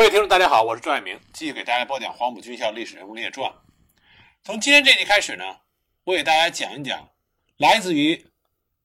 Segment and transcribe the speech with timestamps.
[0.00, 3.52] 各位听众，大家好，我是赵爱明，继续给大家播讲黄埔军校历史人物列传。
[4.42, 5.44] 从今天这集开始呢，
[6.04, 7.10] 我给大家讲一讲
[7.58, 8.26] 来自于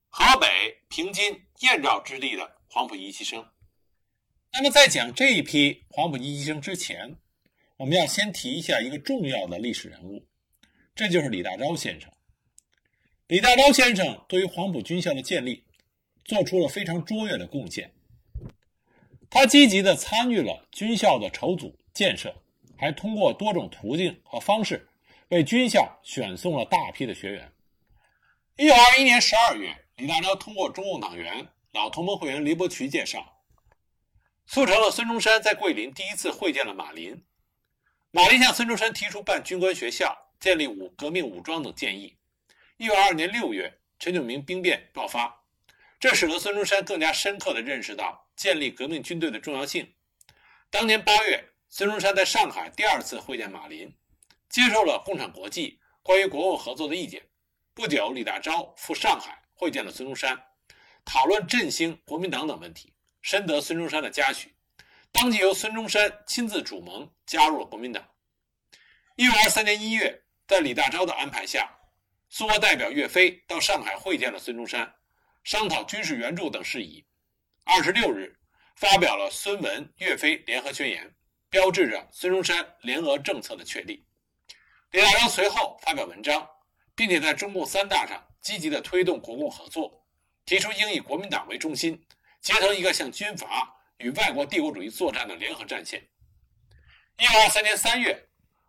[0.09, 0.45] 河北
[0.89, 3.47] 平津燕赵之地的黄埔一期生。
[4.51, 7.15] 那么在讲这一批黄埔一期生之前，
[7.77, 10.27] 我们要先提一下一个重要的历史人物，
[10.93, 12.11] 这就是李大钊先生。
[13.27, 15.63] 李大钊先生对于黄埔军校的建立
[16.25, 17.94] 做出了非常卓越的贡献。
[19.29, 22.35] 他积极地参与了军校的筹组建设，
[22.77, 24.87] 还通过多种途径和方式
[25.29, 27.51] 为军校选送了大批的学员。
[28.57, 33.41] 一九二一年十二月，李大钊通过中共党员、老同盟会员黎伯渠介绍，
[34.45, 37.23] 促成了孙中山在桂林第一次会见了马林。
[38.11, 42.15] 马林向孙中山提出办军官学校、建立武革命武装等建议。
[42.77, 45.43] 一九二二年六月，陈炯明兵变爆发，
[46.07, 48.29] 这使得孙中山更加深刻地认识到。
[48.35, 49.95] 建立革命军队的重要性。
[50.69, 53.91] 当年八月，孙中山在上海第二次会见马林，
[54.47, 57.27] 接受了共产国际关于国共合作的意见。
[57.73, 60.39] 不久，李大钊赴上海会见了孙中山，
[61.03, 64.53] 讨论振兴国民党等问题，深得孙中山的嘉许。
[65.11, 68.07] 当即由孙中山亲自主盟，加入了国民党。
[69.15, 71.67] 一九二三年一月，在李大钊的安排下，
[72.29, 74.93] 苏俄代表岳飞到上海会见了孙中山，
[75.45, 77.05] 商讨军事援助等事宜。
[77.65, 78.35] 二十六日，
[78.75, 81.15] 发表了孙文、岳飞联合宣言，
[81.51, 84.03] 标志着孙中山联俄政策的确立。
[84.89, 86.49] 李大钊随后发表文章，
[86.95, 90.03] 并且在中共三大上积极地推动国共合作，
[90.45, 92.03] 提出应以国民党为中心，
[92.41, 96.01] 结成一个向军阀与外国帝国主义作战的联合战线。
[97.19, 98.19] 一九二三年三月，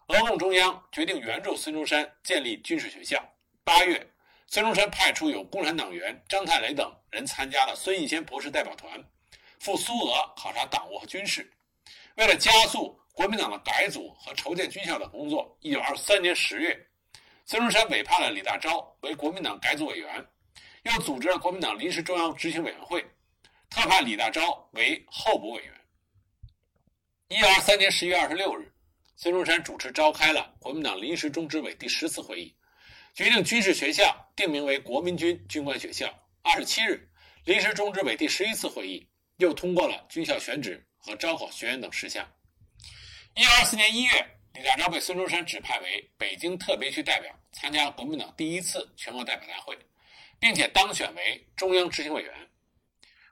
[0.08, 3.26] 俄共中央决定援助孙中山建立军事学校。
[3.64, 4.12] 八月。
[4.48, 9.02] 孙中山派出有共产党员张太雷等人参加了孙逸仙博士代表团，
[9.58, 11.50] 赴苏俄考察党务和军事。
[12.16, 16.78] 为了加速国民党的改组和筹建军校的工作，一九二三年十月，
[17.44, 20.26] 孙中山委派了李大钊为国民党改组委员，
[20.84, 23.04] 又组织了国民党临时中央执行委员会，
[23.68, 25.72] 特派李大钊为候补委员。
[27.28, 28.72] 一九二三年十一月二十六日，
[29.16, 32.55] 孙中山主持召开了国民党临时中执委第十次会议。
[33.16, 36.06] 决定军事学校定名为国民军军官学校。
[36.42, 37.08] 二十七日，
[37.46, 42.30] 临时中执委第十一次会议又通过了军校选址和招考学员等事项。
[43.34, 44.10] 一九二四年一月，
[44.52, 49.78] 李大钊被孙中山指派为北京特别区代表，参加国民党第一次全国代表大会，
[50.38, 52.50] 并且当选为中央执行委员。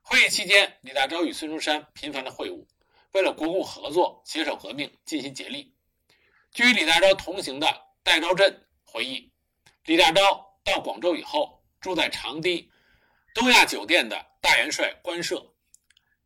[0.01, 2.65] 会议期间，李大钊与孙中山频繁的会晤，
[3.13, 5.75] 为了国共合作、携手革命尽心竭力。
[6.55, 9.34] 据与李大钊同行的戴高振回忆。
[9.85, 12.71] 李大钊到广州以后，住在长堤
[13.35, 15.55] 东亚酒店的大元帅官舍，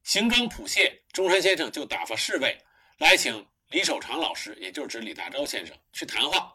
[0.04, 2.56] 行装仆谢，中山先生就打发侍卫
[2.98, 6.54] 来请李守常老师，也就是指李大钊先生去谈话。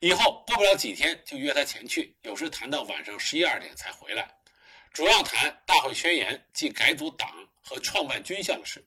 [0.00, 4.28] 以后过不了几天，就约他前去，有时谈到晚上十一二点才回来，
[4.92, 7.30] 主要谈大会宣言即改组党
[7.62, 8.84] 和创办军校的事。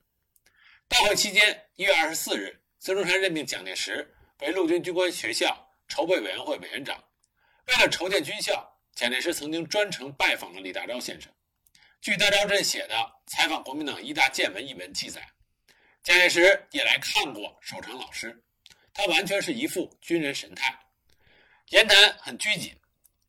[0.90, 5.56] 大会期间，一月二十四日，孙中山任命蒋介石为陆军军官学校
[5.88, 7.02] 筹备委员会委员长。
[7.68, 11.32] 为了筹建军校，蒋介石曾经专程拜访了李大钊先生。
[12.00, 12.96] 据戴钊镇写的
[13.26, 15.28] 《采访国民党一大见闻》一文记载，
[16.04, 18.40] 蒋介石也来看过守常老师，
[18.94, 20.78] 他完全是一副军人神态，
[21.70, 22.76] 言谈很拘谨。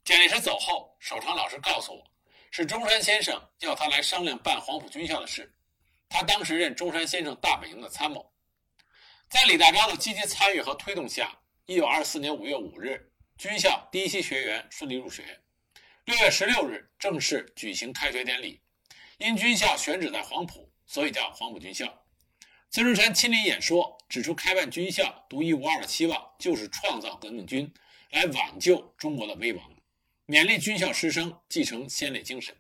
[0.05, 2.05] 蒋介石走后，守常老师告诉我，
[2.51, 5.51] 是中山先生要他来商量办黄埔军校的事。
[6.11, 8.31] 他当时任中山先生大本营的参谋。
[9.31, 13.11] 在李大钊的积极参与和推动下，一九二四年五月五日。
[13.39, 15.41] 军校第一期学员顺利入学，
[16.07, 18.63] 六月十六日正式举行开学典礼。
[19.19, 22.03] 因军校选址在黄埔，所以叫黄埔军校。
[22.71, 27.71] 孙中山亲临演说，指出开办军校独一无二的希望就是创造革命军，
[28.11, 29.71] 来挽救中国的危亡，
[30.27, 32.57] 勉励军校师生继承先烈精神。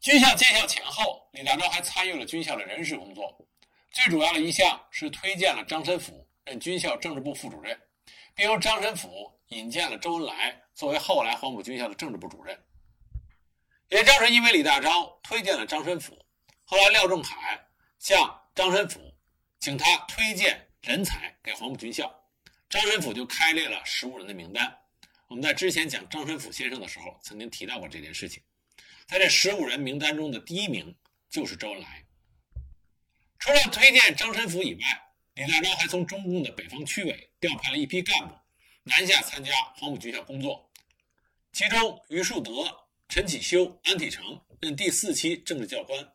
[0.00, 3.46] 军校建校前后，李大钊还参与了军校的人事工作，
[3.90, 7.78] 最主要的一项是推荐了张申府任军校政治部副主任，
[8.34, 9.37] 并由张申府。
[9.48, 12.58] 引荐了周恩来作为后来黄埔军校的政治部主任，
[13.88, 16.16] 也正是因为李大钊推荐了张申府，
[16.64, 17.36] 后来廖仲恺
[17.98, 19.00] 向张申府
[19.58, 22.12] 请他推荐人才给黄埔军校，
[22.68, 24.78] 张申府就开列了十五人的名单。
[25.28, 28.42] 我们在之前讲张申府先生的时候，曾经提到过这件事情。
[29.06, 30.94] 在这十五人名单中的第一名
[31.30, 32.04] 就是周恩来。
[33.38, 34.80] 除了推荐张申府以外，
[35.34, 38.34] 李大钊还从中共的北方区委调派了一批干部。
[38.88, 40.66] 南下参加黄埔军校工作，
[41.52, 42.50] 其中余树德、
[43.06, 46.10] 陈启修、安体成任第四期政治教官，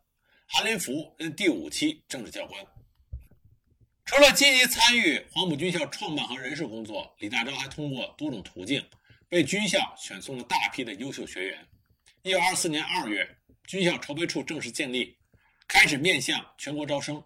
[0.47, 2.65] 韩林福任第五期政治教官。
[4.05, 8.83] 除了积极参与黄埔军校创办和人事工作，李大钊还通过多种途径
[9.29, 11.67] 为军校选送了大批的优秀学员。
[12.23, 13.37] 一九二四年二月，
[13.67, 15.15] 军校筹备处正式建立，
[15.67, 17.23] 开始面向全国招生。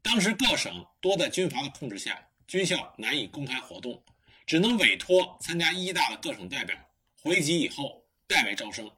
[0.00, 4.02] 当时各省多在军阀的控制下，军校难以公开活动，
[4.50, 6.76] 只能委托参加一大的各省代表
[7.22, 8.90] 回籍以后代为招生。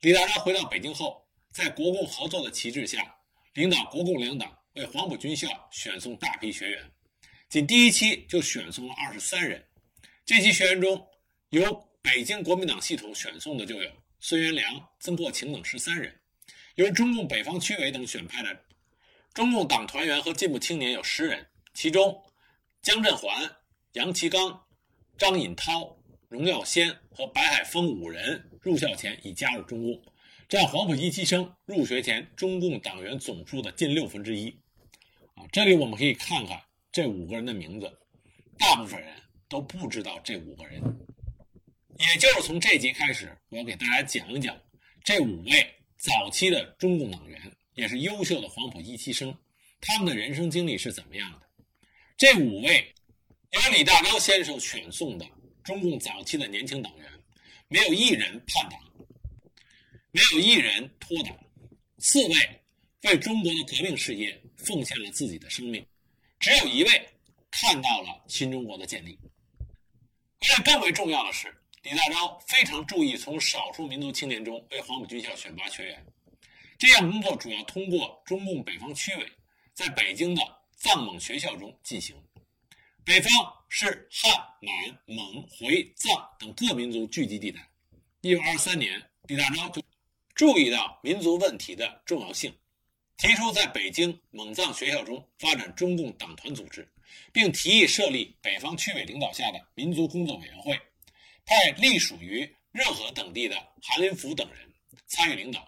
[0.00, 3.14] 李大钊回到北京后，在国共合作的旗帜下，
[3.52, 4.58] 领导国共两党。
[4.74, 6.92] 为黄埔军校选送大批学员，
[7.48, 9.64] 仅第一期就选送了二十三人。
[10.26, 11.06] 这期学员中，
[11.50, 16.10] 由北京国民党系统选送的就有孙元良、曾国情等十三人；
[16.74, 18.64] 由中共北方区委等选派的
[19.32, 22.20] 中共党团员和进步青年有十人，其中
[22.82, 23.30] 江振寰、
[23.92, 24.64] 杨其刚、
[25.18, 25.98] 张尹涛、
[26.28, 30.00] 荣耀先和白海峰五人入校前已加入中共，
[30.48, 34.48] 占黄埔一期生入学前中共党员总数的近六分之一。
[35.34, 36.62] 啊这里我们可以看看
[36.92, 37.92] 这五个人的名字，
[38.56, 39.12] 大部分人
[39.48, 40.80] 都不知道这五个人。
[41.98, 44.56] 也就是从这集开始，我要给大家讲一讲
[45.02, 45.66] 这五位
[45.96, 47.40] 早期的中共党员，
[47.74, 49.36] 也是优秀的黄埔一期生，
[49.80, 51.48] 他们的人生经历是怎么样的。
[52.16, 52.94] 这五位
[53.50, 55.26] 由李大钊先生选送的
[55.62, 57.10] 中共早期的年轻党员，
[57.68, 58.80] 没有一人叛党，
[60.10, 61.36] 没有一人脱党，
[61.98, 62.34] 四位
[63.02, 64.40] 为中国的革命事业。
[64.58, 65.86] 奉献了自己的生命，
[66.40, 67.08] 只有一位
[67.48, 69.16] 看到了新中国的建立。
[70.40, 71.46] 而更为重要的是，
[71.84, 76.04] 李大钊非常注意从少数民族青年中为黄埔军校选拔学员。
[76.76, 79.32] 这项工作主要通过中共北方区委
[79.74, 80.42] 在北京的
[80.76, 82.16] 藏蒙学校中进行。
[83.08, 83.30] 北方
[83.70, 84.70] 是汉、满、
[85.06, 87.58] 蒙、回、藏等各民族聚集地带。
[88.20, 89.82] 一九二三年，李大钊就
[90.34, 92.54] 注意到民族问题的重要性。
[93.16, 96.86] 提出在北京蒙藏学校中发展中共党团组织，
[97.32, 100.78] 并提议设立北方区委领导下的民族工作委员会，
[101.46, 104.70] 派隶属于任何等地的韩林甫等人
[105.06, 105.66] 参与领导。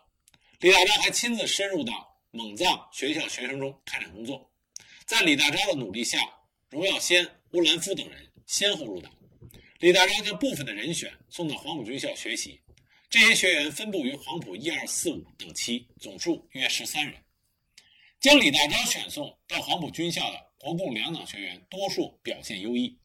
[0.58, 4.50] 李大钊还亲自深入到蒙藏学校学生中开展工作。
[5.06, 6.18] 在李大钊的努力下，
[6.70, 9.12] 荣耀先、乌兰夫等人先后入党。
[9.80, 12.60] 李大钊将部分的人选送到黄埔军校学习，
[13.08, 17.14] 这些学员分布于黄埔一二四五等期，总数约十三人。
[18.20, 22.96] 将李大钊选送到黄埔军校的国共两党学员，多数表现优异。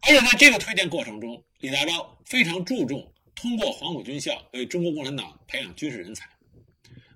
[0.00, 6.28] 而且在这个推荐过程中，李大钊非常注重通过黄埔军校为中国共产党培养军事人才。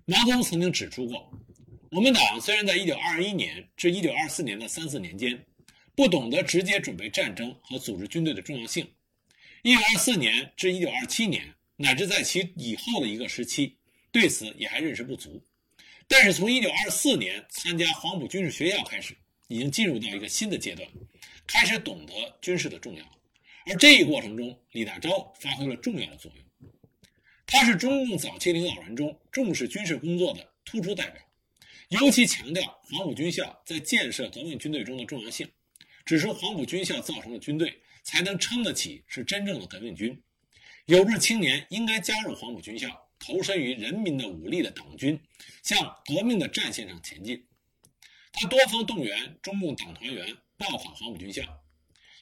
[0.05, 1.29] 毛泽东曾经指出过，
[1.91, 5.43] 我们党虽然在1921年至1924年的三四年间，
[5.95, 8.87] 不懂得直接准备战争和组织军队的重要性
[9.63, 13.79] ；1924年至1927年乃至在其以后的一个时期，
[14.13, 15.43] 对此也还认识不足。
[16.07, 20.87] 但是从1924年参加黄埔军事学校开始，已经进入到一个新的阶段，
[21.47, 22.13] 开始懂得
[22.43, 23.05] 军事的重要。
[23.65, 26.71] 而这一过程中，李大钊发挥了重要的作用。
[27.47, 31.23] 他是中共早期领导人中重视军事工作的突出代表，
[31.89, 35.51] 尤其强调黄埔军校在建设革命军队中的重要性，
[36.05, 40.23] 指出黄埔军校造成的军队才能撑得起是真正的革命军，
[40.87, 43.09] 有志青年应该加入黄埔军校。
[43.21, 45.21] 投身于人民的武力的党军，
[45.65, 47.45] 向革命的战线上前进。
[48.31, 51.43] 他多方动员中共党团员报考黄埔军校。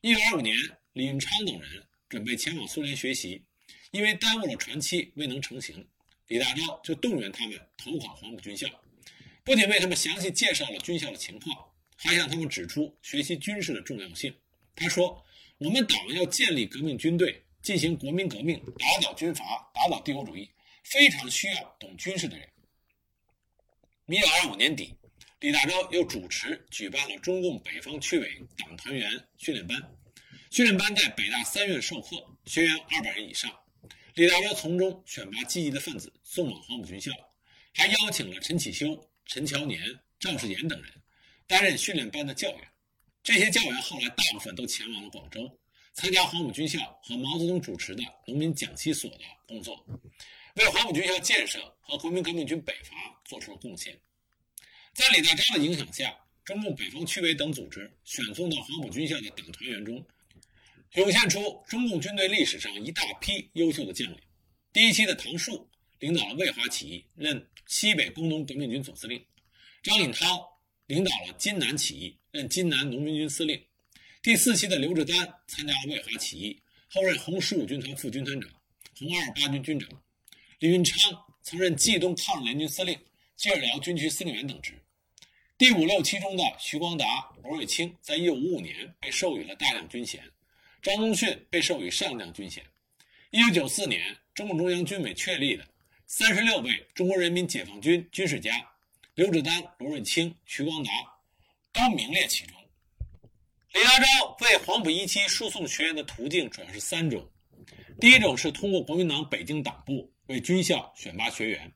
[0.00, 0.56] 一九二五年，
[0.94, 3.44] 李运昌等人准备前往苏联学习，
[3.90, 5.87] 因为耽误了船期未能成行，
[6.28, 8.66] 李大钊就动员他们投考黄埔军校，
[9.47, 11.57] 不仅为他们详细介绍了军校的情况，
[11.95, 14.35] 还向他们指出学习军事的重要性。
[14.75, 15.25] 他说
[15.59, 20.50] ：“我们党要建立革命军队，进行国民革命，打倒军阀，打倒帝国主义。”
[20.83, 22.49] 非常需要懂军事的人。
[24.07, 24.93] 一九二五年底，
[25.38, 29.81] 李大钊又主持举办了中共北方区委党团员训练班，
[30.50, 33.49] 训练班在北大三院授课，学员二百人以上。
[34.15, 37.12] 李大钊从中选拔积极的分子，送往黄埔军校，
[37.75, 39.80] 还邀请了陈启修、陈乔年、
[40.18, 40.90] 赵世炎等人
[41.47, 42.68] 担任训练班的教员。
[43.23, 45.59] 这些教员后来大部分都前往了广州，
[45.95, 49.85] 参加黄埔军校和毛泽东主持的农民讲习所的工作。
[50.54, 53.99] 为黄埔军校建设和国民革命军北伐做出了贡献。
[54.95, 60.02] 在李大钊的影响下，中共北方区委等组织选送到黄埔军校的党团员中，
[60.95, 64.18] 涌现出中共军队历史上一大批优秀的将领。
[64.73, 65.68] 第一期的唐树
[65.99, 69.19] 领导了渭华起义，任西北工农革命军总司令；
[69.83, 73.59] 张颖涛领导了津南起义，任津南农民军司令；
[74.23, 78.50] 第四期的刘志丹参加了渭华起义，后任红十五军团副军团长、
[78.97, 79.88] 红二八军军长。
[80.59, 80.99] 李运昌
[81.43, 82.99] 曾任冀东抗日联军司令、
[83.37, 84.73] 冀尔辽军区司令员等职。
[85.59, 90.23] 第五六期中的徐光达、罗瑞卿在1955年被授予了大将军衔，
[90.83, 92.62] 张宗逊被授予上将军衔。
[93.31, 95.67] 1994年，中共中央军委确立的
[96.08, 98.52] 三十六位中国人民解放军军事家，
[99.16, 100.92] 刘志丹、罗瑞卿、徐光达
[101.72, 102.56] 都名列其中。
[103.72, 107.28] 李大钊为黄埔一期输送学员的途径主要是三种：
[108.00, 111.72] 第一种是通过国民党北京党部为军校选拔学员。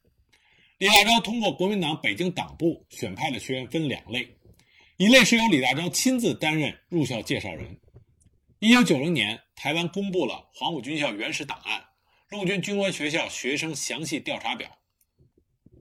[0.79, 4.33] 李大钊通过国民党北京党部选派的学员分两类，
[4.97, 7.81] 一类是由李大钊亲自担任入校介绍人。
[8.61, 11.85] 一九九零年，台湾公布了黄埔军校原始档案——
[12.31, 14.79] 陆军军官学校学生详细调查表。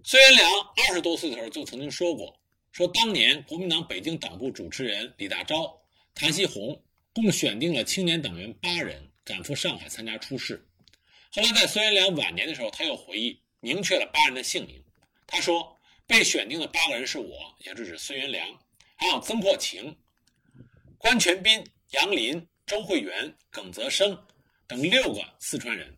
[0.03, 0.49] 孙元良
[0.87, 2.35] 二十多岁的时候就曾经说过
[2.73, 5.79] ：“说当年国民党北京党部主持人李大钊、
[6.15, 10.67] 谭锡红共选定了青年党员八人，赶赴上海参加初试。
[11.31, 14.83] 后来在孙元良晚年的时候，他又回忆，明确了八人的姓名。”
[15.27, 15.77] 他说
[16.07, 18.47] ：“被选定的八个人是我，也就是孙元良，
[18.95, 19.95] 还有曾扩情、
[20.97, 24.19] 关全斌、杨林、周慧元、耿泽生
[24.67, 25.95] 等六个四川人，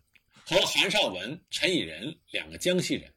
[0.52, 3.10] 和韩少文、陈以仁两个江西人。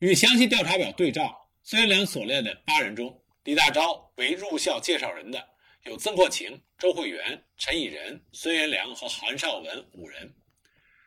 [0.00, 5.48] 与详细调查表对照，孙元良所列的八人中，李大钊为入校介绍人的
[5.84, 10.34] 有曾扩情、周慧元、陈以仁、孙元良和韩少文五人。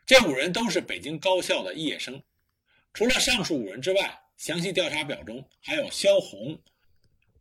[0.05, 2.23] 这五人都是北京高校的毕业生。”
[2.93, 6.57] 除了上述五人之外，详细调查表中还有萧红、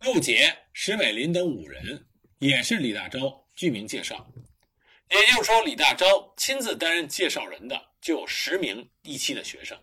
[0.00, 2.04] 陆杰、石美林等五人，
[2.40, 4.28] 也是李大钊具名介绍。
[5.08, 9.78] 也就是说，李大钊亲自担任介绍人的就有十名一期的学生。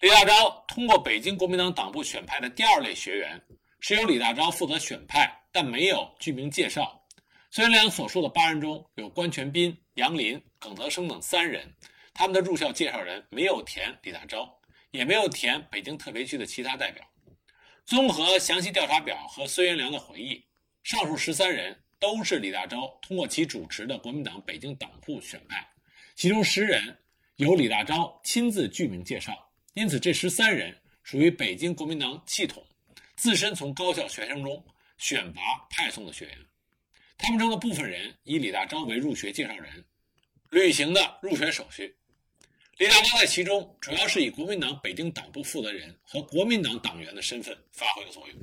[0.00, 3.40] 李大钊通过北京国民党党部选派的第二类学员，
[3.80, 7.06] 是由李大钊负责选派，但没有具名介绍。
[7.50, 11.72] 孙元良所述的八人中有关全斌、杨林、耿德生等三人。
[12.12, 14.48] 他们的入校介绍人没有填李大钊，
[14.90, 17.04] 也没有填北京特别区的其他代表。
[17.86, 20.44] 综合详细调查表和孙元良的回忆，
[20.82, 25.66] 上述十三人都是李大钊通过其主持的国民党北京党部选派，
[26.18, 26.98] 其中十人
[27.36, 32.66] 由李大钊亲自具名介绍，因此这十三人属于北京国民党系统
[33.14, 36.36] 自身从高校学生中选拔派送的学员。
[37.16, 39.84] 他们中的部分人以李大钊为入学介绍人，
[40.50, 41.96] 履行的入学手续。
[42.78, 48.36] 李大钊在其中主要是以国民党北京党部负责人和国民党党员的身份发挥了作用。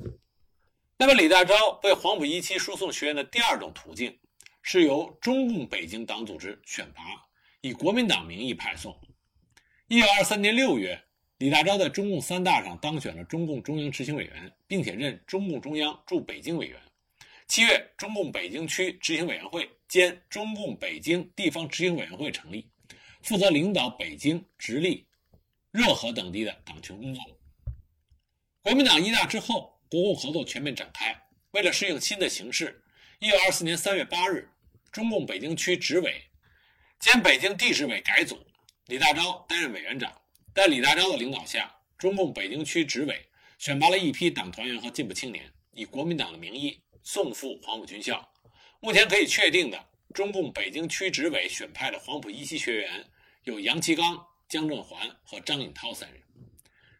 [0.96, 4.18] 那么，李大钊为黄埔一期输送学员的第二种途径，
[4.62, 7.02] 是由中共北京党组织选拔，
[7.60, 8.98] 以国民党名义派送。
[9.88, 11.00] 一九二三年六月，
[11.38, 16.80] 李大钊在中共三大上当选了中共中央执行委员，并且任中共中央驻北京委员。
[17.46, 22.68] 七月，中共北京区执行委员会兼中共北京地方执行委员会成立。
[23.22, 25.06] 负责领导北京、直隶、
[25.72, 27.24] 热河等地的党群工作。
[28.62, 31.16] 国民党一大之后，国共合作全面展开。
[31.52, 32.82] 为了适应新的形势，
[33.20, 34.48] 一九二四年三月八日，
[34.90, 36.22] 中共北京区执委
[36.98, 38.38] 兼北京地市委改组，
[38.86, 40.12] 李大钊担任委员长。
[40.54, 43.26] 在李大钊的领导下，中共北京区执委
[43.58, 48.26] 选拔了一批党团员和进步青年，以国民党的名义送赴黄埔军校。
[48.80, 53.04] 目前可以确定的，中共北京区执委选派的黄埔一期学员。
[53.44, 56.20] 有杨其刚、江振环和张颖涛三人。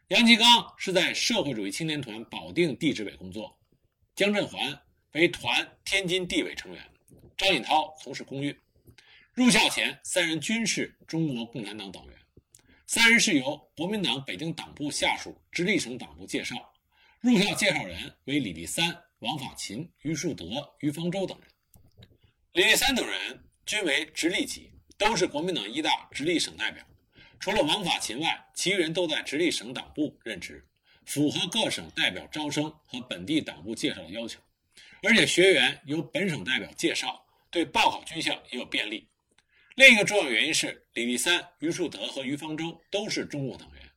[0.07, 3.59] 杨其刚是在社会主义青年团保定地支委工作，
[4.15, 6.81] 江振环为团天津地委成员，
[7.35, 8.57] 张颖涛从事工运。
[9.37, 12.17] 入校前，三人均是中国共产党党员。
[12.87, 16.73] 三人是由国民党北京党部下属直隶省党部介绍，
[17.19, 20.45] 入校介绍人为李立三、王法勤、于树德、
[20.79, 21.47] 于方舟等人。
[22.53, 24.71] 李立三等人均为直隶籍。
[24.97, 26.83] 都是国民党一大直隶省代表，
[27.39, 30.67] 除了王法勤外，其余人都在直隶省党部任职，
[31.05, 34.39] 符合各省代表招生和本地党部介绍的要求。
[35.03, 39.07] 而且学员由本省代表介绍，对报考军校也有便利。
[39.77, 43.91] 另一个重要原因是，李立三、于树德和于方舟都是中共党员，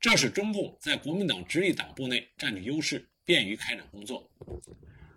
[0.00, 4.28] 这使中共在国民党直隶党部内占据优势，便于开展工作。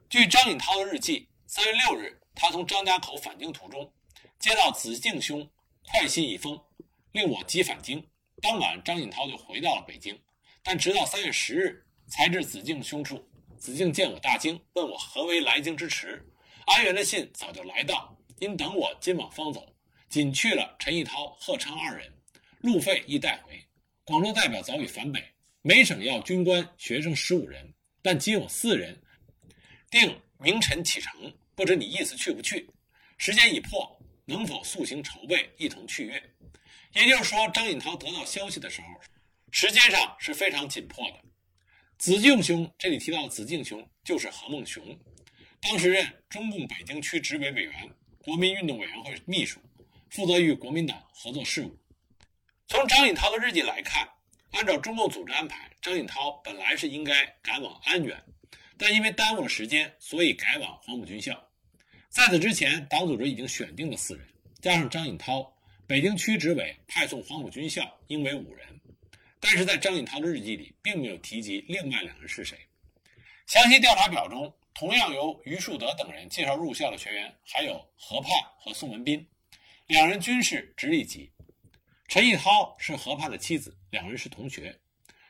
[0.08, 3.92] 据张锦涛的日记，三月六日，他从张家口返京途中。
[4.38, 5.50] 接到子敬兄
[5.90, 6.62] 快信一封，
[7.14, 8.08] 令我急返京。
[8.40, 10.22] 当晚，张锦涛就回到了北京，
[10.62, 13.28] 但直到三月十日才至子敬兄处。
[13.58, 16.24] 子敬见我大惊，问我何为来京之迟。
[16.68, 19.73] 安源的信早就来到，因等我今晚方走，
[20.14, 22.08] 仅去了陈毅涛、贺昌二人，
[22.60, 23.60] 路费亦带回。
[24.04, 25.20] 广州代表早已返北，
[25.64, 29.02] 每省要军官、学生十五人，但仅有四人，
[29.90, 32.70] 定明晨启程，不知你意思去不去？
[33.18, 34.00] 时间已迫。
[34.26, 36.24] 能否速行筹备，一同去粤？
[36.94, 38.88] 也就是说，张颖涛得到消息的时候，
[39.50, 41.20] 时间上是非常紧迫的。
[41.98, 44.96] 子敬兄这里提到子敬兄就是何孟雄，
[45.60, 47.90] 当时任中共北京区执委委员、
[48.20, 49.60] 国民运动委员会秘书，
[50.14, 51.76] 负责与国民党合作事务。
[52.68, 54.08] 从张颖涛的日记来看，
[54.52, 58.24] 按照中共组织安排，张颖涛本来是应该赶往安源，
[58.78, 61.50] 但因为耽误了时间，所以改往黄埔军校。
[62.10, 64.24] 在此之前，党组织已经选定了四人，
[64.62, 65.52] 加上张颖涛，
[65.88, 68.68] 北京区执委派送黄埔军校应为五人。
[69.40, 72.56] 但是在张颖涛的日记里，并没有提及另外两人是谁。
[73.48, 78.30] 详细调查表中，同样由于树德等人介绍入校的学员还有何盼
[78.60, 79.28] 和宋文彬，
[79.94, 81.32] 两人均是直隶籍。
[82.08, 84.76] 陈毅涛是何盼的妻子，两人是同学。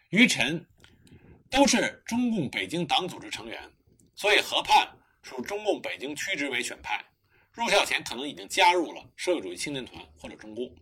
[0.10, 0.66] 于晨
[1.50, 3.62] 都是中共北京党组织成员，
[4.16, 4.90] 所以何盼。
[5.22, 7.04] 属中共北京区直委选派，
[7.52, 10.74] 入校前可能已经加入了社会主义青年团或者中共。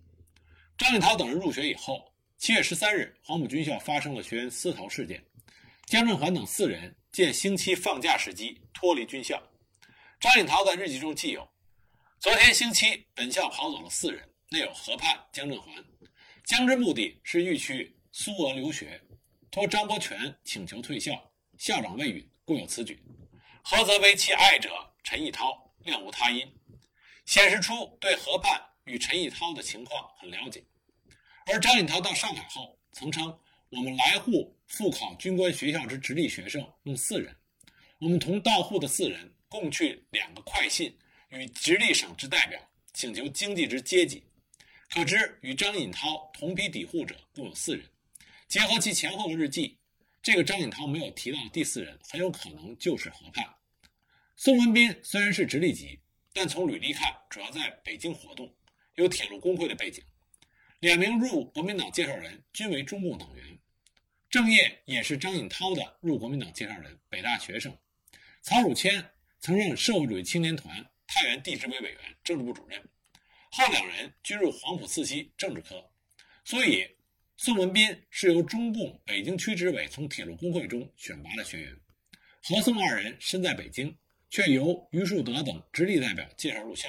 [0.77, 5.23] 张颖涛等人入学以后，七月十三日，黄埔军校发生了学员私逃事件，
[5.87, 9.41] 江振环等四人见星期放假时机脱离军校。
[10.19, 11.47] 张颖涛在日记中记有：
[12.21, 15.73] 昨天星期，本校跑走了四人，内有何畔、江振环。
[16.43, 19.01] 姜之目的是欲去苏俄留学，
[19.49, 23.01] 托张伯权请求退校，校长未允，故有此举。
[23.63, 24.69] 何则为其爱者
[25.03, 26.47] 陈毅涛，另无他因，
[27.25, 30.63] 显示出对何畔与陈毅涛的情况很了解。
[31.47, 33.35] 而张颖涛到上海后，曾称
[33.69, 37.35] ：“我们来沪复考军官学校之直隶学生共四人，
[37.97, 40.95] 我们同到沪的四人共去两个快信，
[41.31, 44.23] 与直隶省之代表请求经济之阶级。
[44.89, 47.85] 可知与张颖涛同批抵沪者共有四人。
[48.47, 49.77] 结合其前后的日记。”
[50.23, 53.43] 这个张颖涛没有提到的第四人，很有可能就是何盼。
[54.35, 55.99] 宋文彬虽然是直隶籍，
[56.31, 58.53] 但从履历看，主要在北京活动，
[58.93, 60.03] 有铁路工会的背景。
[60.79, 63.57] 两名入国民党介绍人均为中共党员。
[64.29, 67.75] 郑业也是张颖涛的入国民党介绍人，北大学生。
[68.43, 69.03] 曹汝谦
[69.39, 72.81] 曾任社会主义青年团太原地支委委员、政治部主任，
[73.51, 75.91] 后两人均入黄埔四期政治科，
[76.45, 76.87] 所以。
[77.37, 81.75] 宋文彬是由中共北京区执委从铁路工会中选拔的学员，
[82.43, 83.97] 何宋二人身在北京，
[84.29, 86.87] 却由于树德等直隶代表介绍入校，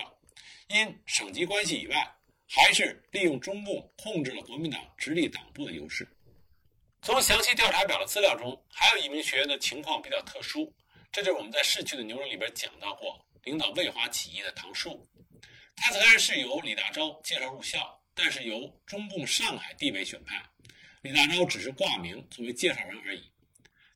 [0.68, 6.06] 因省级关系以外，还是利用中共控制了国民党直隶党部的优势。
[7.00, 10.70] 从详细调查表的资料中，还有一名学员的情况比较特殊，
[11.10, 15.08] 这就是我们在逝去的牛人里边讲到过，领导渭华起义的唐树，
[15.76, 17.98] 他虽然是由李大钊介绍入校。
[18.14, 20.44] 但是由中共上海地委选派，
[21.00, 23.32] 李大钊只是挂名作为介绍人而已。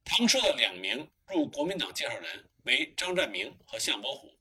[0.06, 4.34] 唐树的两名入国民党介绍人为张占明和向伯虎，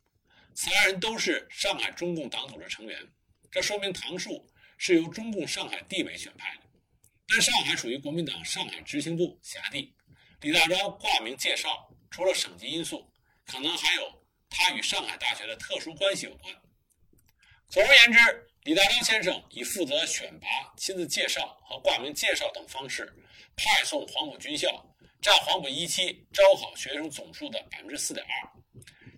[0.54, 2.98] 此二人都是上海中共党组织成员，
[3.52, 6.62] 这说明唐树是由中共上海地委选派的。
[7.28, 9.94] 但上海属于国民党上海执行部辖地，
[10.40, 13.12] 李大钊挂名介绍，除了省级因素，
[13.46, 16.54] 可能还有他与上海大学的特殊关系有关。
[17.70, 18.20] 总而言之。
[18.66, 23.14] 李大钊先生以负责选拔、亲自介绍和挂名介绍等方式，
[23.56, 24.84] 派送黄埔军校，
[25.22, 28.50] 占黄埔一期招考学生总数的百分之四点二，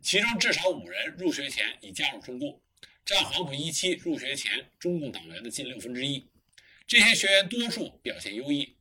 [0.04, 2.62] 其中至少五人入学前已加入中共，
[3.06, 6.30] 占黄埔一期入学前中共党员的近六分之一。
[6.86, 8.76] 这些学员多数表现优异。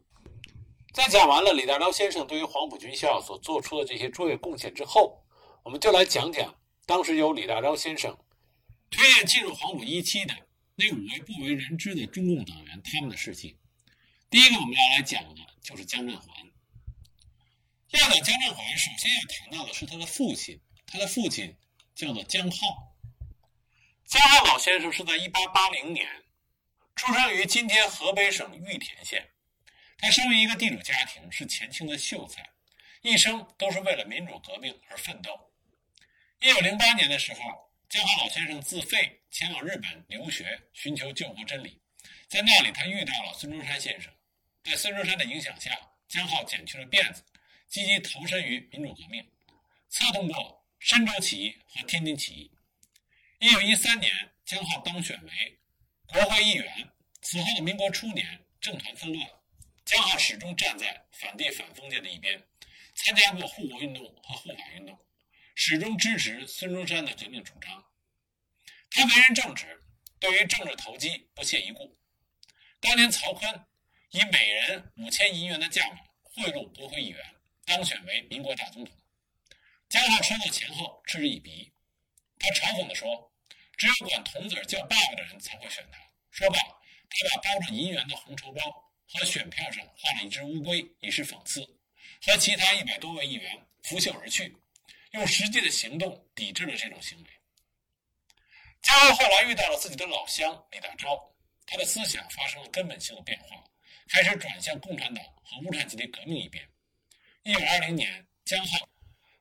[0.93, 5.25] 在讲完了李大钊先生对于黄埔军校所做出的这些卓越贡献之后，
[5.67, 6.55] 我们就来讲讲
[6.87, 8.17] 当时由李大钊先生
[8.89, 10.33] 推荐进入黄埔一期的。
[10.77, 13.59] 那五位不为人知的中共党员，他们的事迹。
[14.31, 16.29] 第一个我们要来讲的就是江振环。
[17.89, 21.57] 要讲江振环，首先要谈到的是他的父亲，他的父亲
[21.97, 22.57] 叫做江浩。
[24.05, 26.07] 江浩老先生是在1880年
[26.95, 29.31] 出生于今天河北省玉田县。
[29.99, 32.51] 他生于一个地主家庭，是前清的秀才，
[33.03, 35.46] 一生都是为了民主革命而奋斗。
[36.40, 37.66] 1908年的时候。
[37.88, 41.81] 姜浩老先生自费前往日本留学，寻求救国真理。
[42.27, 44.12] 在那里，他遇到了孙中山先生。
[44.64, 45.70] 在孙中山的影响下，
[46.09, 47.22] 姜浩剪去了辫子，
[47.68, 49.25] 积极投身于民主革命，
[49.88, 52.51] 策动过深州起义和天津起义。
[53.38, 54.12] 一九一三年，
[54.44, 55.59] 姜浩当选为
[56.07, 56.90] 国会议员。
[57.22, 59.31] 此后的民国初年，政团纷乱，
[59.85, 62.42] 姜浩始终站在反帝反封建的一边，
[62.96, 64.99] 参加过护国运动和护法运动。
[65.59, 67.83] 始终支持孙中山的革命主张。
[68.90, 69.83] 他为人正直，
[70.21, 71.99] 对于政治投机不屑一顾。
[72.79, 73.64] 当年曹锟
[74.11, 78.95] 以每人五千银元的价码贿赂国会议员，当选为民国大总统。
[79.88, 81.73] 姜浩收到钱后嗤之以鼻，
[82.38, 83.33] 他嘲讽地说
[83.79, 85.99] ：“只有管童子叫爸爸的人才会选他。”
[86.31, 91.66] 说罢，他把包着银元的红绸包和选票上画了一只乌龟，以示讽刺。
[92.21, 94.55] 和其他一百多位议员拂袖而去，
[95.17, 97.31] 用实际的行动抵制了这种行为。
[98.83, 101.19] 江浩后来遇到了自己的老乡李大钊，
[101.67, 103.65] 他的思想发生了根本性的变化，
[104.09, 106.69] 开始转向共产党和无产阶级革命一边。
[107.45, 108.89] 一九二零年，江浩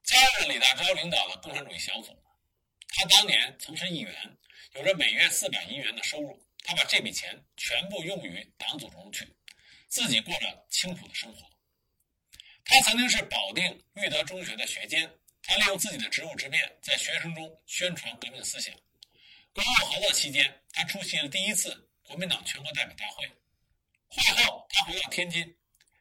[0.03, 2.17] 加入了李大钊领导的共产主义小组。
[2.87, 4.37] 他当年曾是议员，
[4.75, 6.41] 有着每月四百银元的收入。
[6.63, 9.27] 他把这笔钱全部用于党组中去，
[9.87, 11.45] 自己过着清苦的生活。
[12.63, 15.11] 他曾经是保定育德中学的学监，
[15.47, 18.73] 他利用自己的职务之便，在学生中宣传革命思想。
[19.53, 23.27] 国共合作期间，他出席了第一次国民党全国代表大会。
[24.07, 25.55] 会后，他回到天津，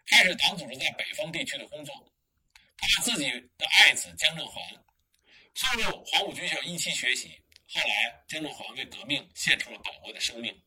[0.06, 1.94] 开始党组织在北方地区的工作。
[2.76, 4.64] 他把自己的爱子江振环
[5.54, 7.40] 送入黄埔军校一期学习。
[7.68, 10.58] 后来，江振环为革命献出了宝贵的生命。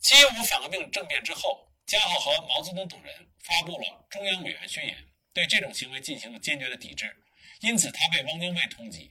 [0.00, 4.96] 七一五反革命政变之后，江浩和毛泽东等人发布了中央委员宣言，
[5.34, 7.14] 对这种行为进行了坚决的抵制。
[7.60, 9.10] 因此，他被汪精卫通缉。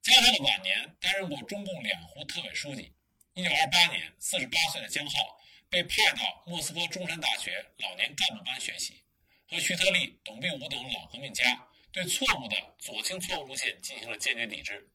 [0.00, 2.92] 江浩的晚年担任过中共两湖特委书记。
[3.34, 9.02] 一九二八年，四十八岁的江浩被派到莫斯科中山大学老年干部班学习，
[9.46, 14.90] 和徐特立、董必武等老革命家对错误的左倾错误路线进行了坚决抵制。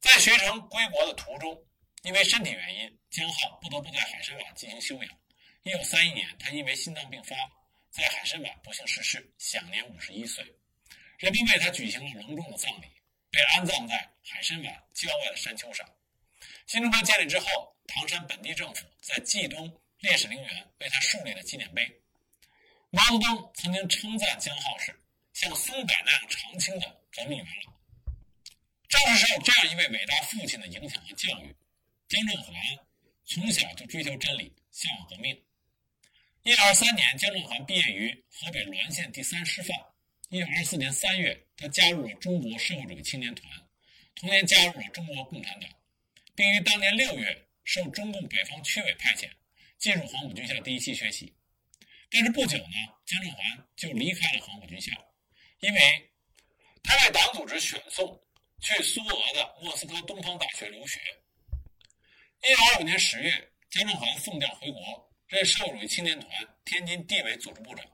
[0.00, 1.60] 在学成归国的途中，
[2.02, 5.18] 因为身体原因，江浩不得不在海参崴进行休养。
[5.64, 7.34] 一九三一年，他因为心脏病发，
[7.90, 10.44] 在海参崴不幸逝世，享年五十一岁。
[11.18, 12.86] 人民为他举行了隆重的葬礼，
[13.30, 15.88] 被安葬在海参崴郊外的山丘上。
[16.66, 17.46] 新中国建立之后，
[17.86, 22.00] 唐山本地政府在冀东烈士陵园为他树立了纪念碑。
[22.90, 24.94] 毛泽东曾经称赞江浩是
[25.32, 27.72] 像松柏那样常青的革命元老。
[28.88, 31.56] 正是受这样一位伟大父亲的影响和教育，
[32.08, 32.54] 江振环
[33.24, 35.42] 从小就追求真理，向往革命。
[36.42, 39.76] 一九二三年，江振环毕业于河北滦县第三师范。
[40.28, 43.50] 一九二四年三月，他加入了中国社会主义青年团，
[44.14, 45.70] 同年加入了中国共产党，
[46.34, 49.30] 并于当年六月受中共北方区委派遣，
[49.78, 51.34] 进入黄埔军校第一期学习。
[52.10, 54.92] 但是不久呢，江振环就离开了黄埔军校，
[55.60, 56.10] 因为
[56.82, 58.20] 他被党组织选送。
[58.58, 60.98] 去苏俄的莫斯科东方大学留学。
[62.42, 63.30] 一九二五年十月，
[63.68, 66.30] 江振环奉调回国，任社会主义青年团
[66.64, 67.84] 天津地委组织部长。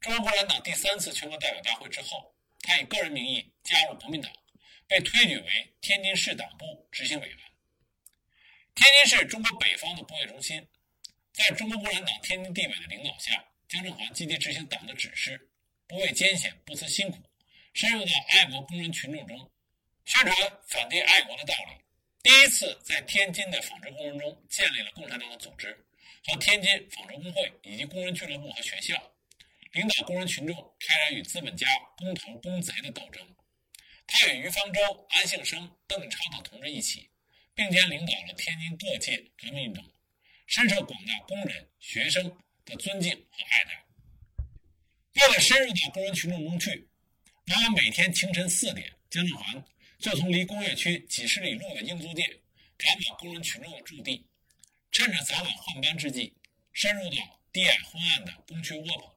[0.00, 4.30] 中国共产党第三次全国代表大会之后，他以个人名义加入国民党，
[4.86, 7.38] 被推举为天津市党部执行委员。
[8.74, 10.64] 天津市中国北方的工业中心，
[11.32, 15.50] 在中国共产党天津地委的领导下，江振华积极执行党的指示，
[15.88, 17.18] 不畏艰险，不辞辛苦，
[17.74, 19.50] 深入到爱国工人群众中。
[20.04, 21.84] 宣传反对爱国的道理，
[22.22, 25.76] 第一次在天津的纺织工人中建立了共产党的组织
[26.24, 28.94] 和天津纺织工会以及工人俱乐部和学校，
[29.72, 33.34] 领导工人群众开展与资本家、工头、工贼的斗争。
[34.06, 37.10] 他与余方舟、安庆生、邓超等同志一起，
[37.54, 39.84] 并肩领导了天津各界革命运动，
[40.46, 43.84] 深受广大工人、学生的尊敬和爱戴。
[45.14, 46.88] 为了深入到工人群众中去，
[47.48, 49.64] 往往每天清晨四点，江振环。
[49.98, 52.22] 就从离工业区几十里路的英租界
[52.76, 54.24] 赶往工人群众的驻地，
[54.92, 56.34] 趁着早晚换班之际，
[56.72, 59.12] 深入到低矮昏暗的工区窝棚，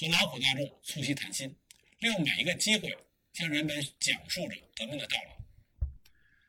[0.00, 1.56] 和劳苦大众促膝谈心，
[1.98, 2.96] 利用每一个机会
[3.32, 5.30] 向人们讲述着革命的道理。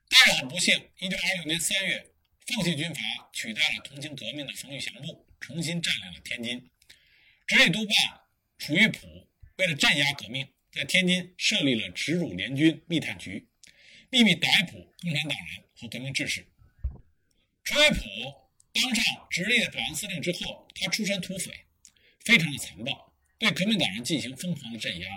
[0.07, 2.11] 但是很不幸，一九二六年三月，
[2.45, 3.01] 奉系军阀
[3.33, 6.69] 取代了同情革命的冯玉祥部，重新占领了天津。
[7.47, 7.95] 直隶督办
[8.59, 13.47] 楚玉璞为了镇压革命，在天津设立了直鲁联军密探局。
[14.11, 16.45] 秘密逮捕共产党人和革命志士。
[17.63, 18.03] 楚玉璞
[18.73, 21.51] 当上直隶的保安司令之后，他出身土匪，
[22.19, 23.08] 非常的残暴，
[23.39, 25.07] 对革命党人进行疯狂的镇压。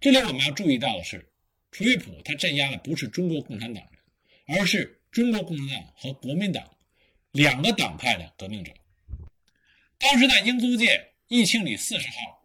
[0.00, 1.30] 这里我们要注意到的是，
[1.70, 6.74] 楚玉璞他镇压的不是中国共产党人，而是中国共产党和国民党
[7.32, 8.72] 两个党派的革命者。
[9.98, 12.42] 当时在英租界义庆里四十号，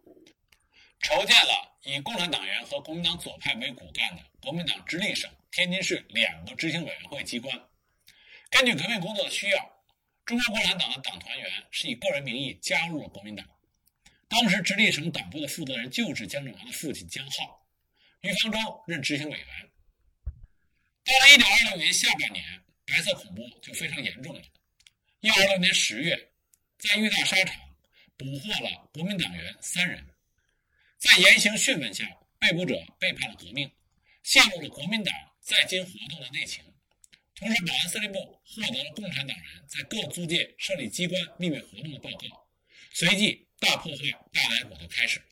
[1.00, 5.30] 筹建了以共产党员和国民党左派为骨干的国民党直隶省。
[5.50, 7.58] 天津市两个执行委员会机关，
[8.50, 9.70] 根据革命工作的需要，
[10.26, 13.46] 中国共产党的党团员是以个人名义加入了国民党。
[14.28, 17.66] 当时直隶省党部的负责人就是江振华的父亲江浩，
[18.22, 19.46] 于方舟任执行委员。
[21.04, 22.44] 到了一九二六年下半年，
[22.84, 24.42] 白色恐怖就非常严重了。
[25.20, 26.30] 一九二六年十月，
[26.78, 27.56] 在玉大沙场
[28.16, 30.06] 捕获了国民党员三人，
[30.98, 32.04] 在严刑讯问下，
[32.38, 33.70] 被捕者背叛了革命，
[34.22, 35.14] 陷入了国民党。
[35.46, 36.64] 在京活动的内情，
[37.36, 42.48] 同时，保安司令部获得了共产党人在各租界设立机关秘密活动的报告，
[42.92, 45.22] 随即大破坏、大逮捕的开始。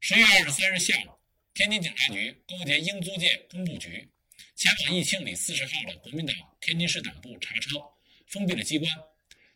[0.00, 1.18] 十月二十三日下午，
[1.52, 4.08] 天津警察局勾结英租界工部局，
[4.56, 8.90] 前往义庆里四十号的国民党天津市党部查抄，封闭了机关，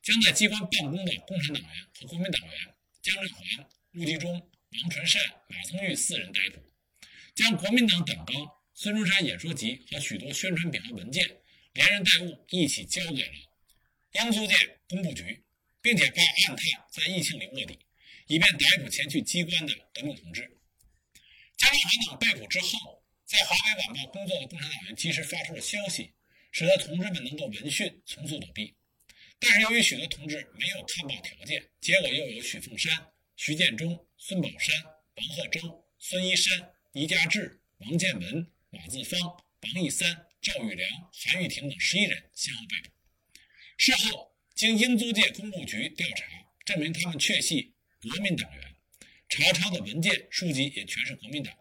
[0.02, 6.62] 将在机关办公的共产党员和国民党员姜振环、陆继忠、王纯善、马增玉四人逮捕，
[7.34, 8.36] 将国民党党纲、
[8.74, 11.26] 孙中山演说集和许多宣传品和文件
[11.72, 13.32] 连人带物一起交给了
[14.12, 14.54] 英租界
[14.88, 15.42] 工部局，
[15.88, 17.78] 并且派暗探在义庆里卧底。
[18.26, 20.42] 以便逮捕前去机关的革命同志。
[21.56, 26.12] 姜振环等被捕之后，在《华北晚报》工作的共产党员及时发出了消息，
[26.52, 28.76] 使得同志们能够闻讯从速躲避。
[29.38, 42.94] 但是由于许多同志没有看报条件，结果又有许凤山、徐建中、孙宝山、王鹤洲、孙一山、倪家志、王建文、马自芳、王义三、赵玉良、韩玉婷等十一人先后被捕。
[43.78, 46.26] 事后经英租界工部局调查，
[46.64, 47.74] 证明他们确系。
[48.02, 48.74] 国民党员
[49.28, 51.54] 查抄的文件书籍也全是国民党。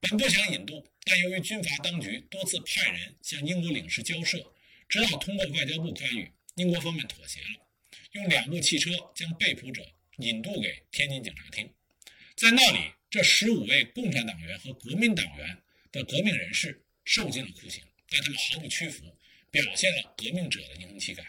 [0.00, 4.52] 本不想引渡，但由于军阀当局多次派人向英国领事交涉，
[4.88, 7.64] 直到通过外交部干预，英国方面妥协了，
[8.10, 11.72] 用两部汽车将被捕者引渡给天津警察厅。
[12.34, 15.56] 在那里，这十五位共产党员和国民党员
[15.92, 19.16] 的革命人士受尽了酷刑，但他们毫不屈服，
[19.52, 21.24] 表现了革命者的英雄气概。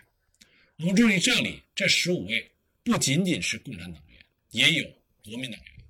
[0.79, 2.51] 我们注意，这里这十五位
[2.83, 4.23] 不仅仅是共产党员。
[4.51, 4.85] 也有
[5.23, 5.85] 国民党员，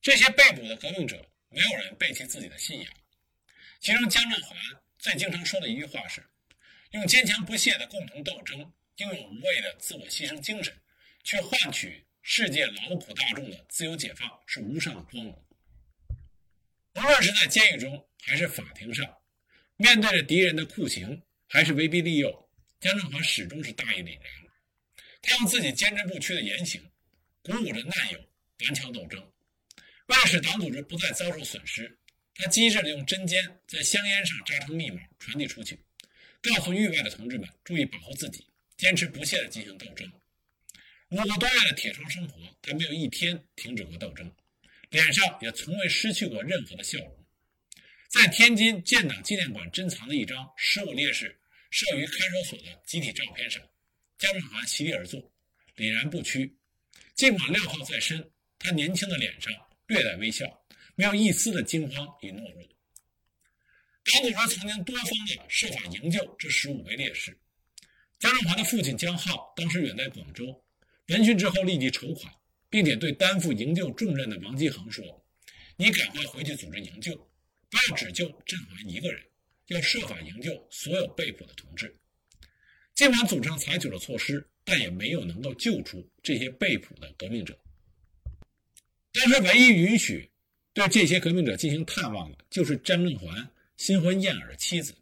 [0.00, 2.92] 这些被捕的革命者，没有人背弃自己的信仰。
[3.80, 4.56] 其中，江振华
[5.00, 6.24] 最经常说的一句话是
[6.92, 10.72] ：“用坚强不懈的共同斗争，英勇无畏的自我牺牲精神，
[11.24, 15.44] 去换取世界劳苦大众的自由解放，是无上的光荣。”
[16.94, 19.18] 无论是在监狱中，还是法庭上，
[19.76, 22.47] 面对着敌人的酷刑，还是威逼利诱，
[22.80, 24.32] 江振华始终是大义凛然。
[25.20, 26.82] 他用自己坚贞不屈的言行。
[27.40, 28.28] 鼓舞着难友
[28.60, 29.18] 顽强斗争，
[30.06, 31.98] 为了使党组织不再遭受损失，
[32.34, 35.78] 他机智地用针尖在香烟上扎成密码传递出去，
[36.42, 40.12] 告诉狱外的同志们注意保护自己，坚持不懈地进行斗争。
[41.10, 44.30] 五个多月的铁窗生活，他没有一天停止过斗争，
[44.90, 47.24] 脸上也从未失去过任何的笑容。
[48.08, 51.37] 在天津建党纪念馆珍藏的一张十五烈士
[51.70, 53.62] 摄于看守所的集体照片上，
[54.18, 55.20] 姜振华席地而坐，
[55.76, 56.56] 凛然不屈。
[57.14, 59.52] 尽管镣铐在身，他年轻的脸上
[59.86, 60.46] 略带微笑，
[60.94, 62.62] 没有一丝的惊慌与懦弱。
[64.04, 67.38] 党组织曾经多方的设法营救这十五位烈士。
[68.18, 70.64] 姜振华的父亲姜浩当时远在广州，
[71.08, 72.32] 闻讯之后立即筹款，
[72.70, 75.04] 并且对担负营救重任的王继恒说
[75.76, 77.14] ：“你赶快回去组织营救，
[77.68, 79.22] 不要只救振华一个人，
[79.68, 81.96] 要设法营救所有被捕的同志。”
[82.94, 84.46] 尽管组织上采取了措施。
[84.70, 87.58] 但也没有能够救出这些被捕的革命者。
[89.14, 90.30] 当时唯一允许
[90.74, 94.94] 对这些革命者进行探望的，就是张振环新婚燕尔的妻子。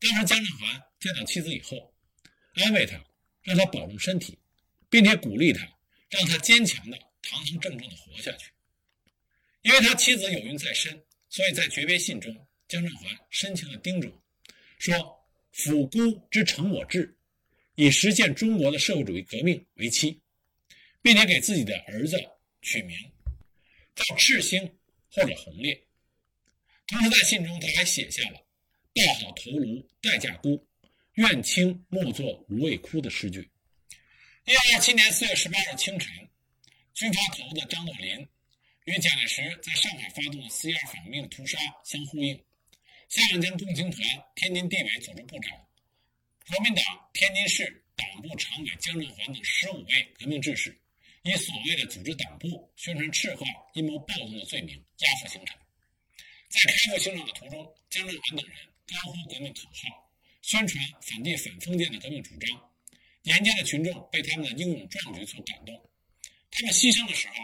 [0.00, 1.94] 当时姜振环见到妻子以后，
[2.54, 3.00] 安慰她，
[3.42, 4.36] 让她保重身体，
[4.90, 5.64] 并且鼓励她，
[6.10, 8.50] 让她坚强的、堂堂正正的活下去。
[9.62, 14.20] 因为他妻子有孕在身，所以在诀别信中，江振环深情的叮嘱
[14.78, 14.94] 说
[15.52, 17.16] ：“抚孤之成我志。”
[17.76, 20.20] 以实现中国的社会主义革命为期，
[21.02, 22.16] 并且给自己的儿子
[22.62, 22.96] 取名
[23.96, 24.60] 叫赤星
[25.10, 25.84] 或者红烈。
[26.86, 28.46] 同时，在信中他还写下了
[28.94, 30.64] “报好头颅待嫁姑，
[31.14, 33.40] 愿卿莫作无畏哭”的诗句。
[34.44, 36.12] 一九二七年四月十八日清晨，
[36.94, 38.28] 军阀头子张作霖
[38.84, 42.40] 与蒋介石在上海发动的四一二反革命屠杀相呼应。
[43.08, 44.02] 下两江共青团
[44.34, 45.52] 天津地委组织部长。
[46.46, 50.76] 国民党天津市党部常委姜振环等十五位革命志士，
[51.22, 55.56] 以所谓的组织党部、宣传赤化、阴谋暴动的罪名押赴刑场。
[56.48, 60.10] 在开赴刑场的途中，姜振环等人高呼革命口号，
[60.42, 62.70] 宣传反帝反封建的革命主张。
[63.22, 65.74] 沿街的群众被他们的英勇壮举所感动，
[66.50, 67.34] 他们牺牲的时候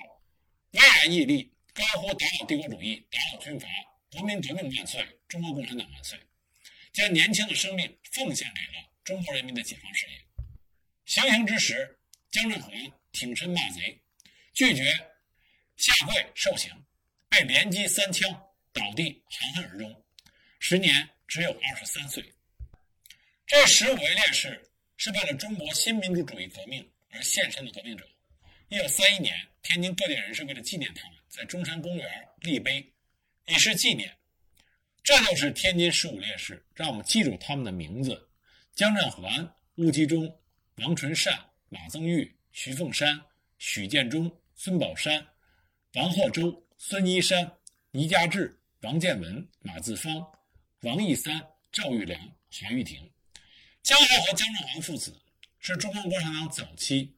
[0.72, 3.66] 巍然屹立，高呼“打倒帝国主义，打倒军阀，
[4.10, 6.18] 国民革命万岁，中国共产党万岁”，
[6.92, 8.90] 将年轻的生命奉献给了。
[9.04, 10.20] 中国人民的解放事业。
[11.04, 11.98] 行刑之时，
[12.30, 12.72] 姜振环
[13.12, 14.00] 挺身骂贼，
[14.52, 14.84] 拒绝
[15.76, 16.70] 下跪受刑，
[17.28, 18.30] 被连击三枪，
[18.72, 20.04] 倒地含恨而终，
[20.58, 22.32] 时年只有二十三岁。
[23.46, 28.08] 这十五位烈士是为了中国新民主主义革命而献身的革命者。
[28.68, 32.92] 一九三一年，天津各界人士为了纪念他们，在中山公园立碑，
[33.50, 34.16] 以示纪念。
[35.02, 38.28] 这就是天津十五烈士，让我们记住他们的名字。
[38.74, 40.40] 姜振环、乌继忠、
[40.76, 43.20] 王纯善、马增玉、徐凤山、
[43.58, 45.26] 许建中、孙宝山、
[45.94, 47.50] 王鹤洲、孙一山、
[47.90, 50.24] 倪家志、王建文、马自芳、
[50.82, 51.40] 王义三、
[51.72, 53.10] 赵玉良、韩玉婷。
[53.82, 55.18] 江豪和江仲华父子
[55.58, 57.14] 是中国共产党早期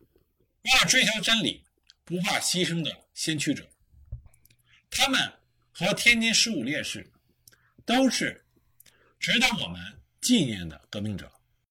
[0.62, 1.64] 为了追求真理
[2.04, 3.68] 不怕牺牲的先驱者。
[4.88, 5.32] 他们
[5.72, 7.10] 和天津十五烈士
[7.84, 8.44] 都是
[9.18, 9.80] 值得我们
[10.20, 11.32] 纪念的革命者。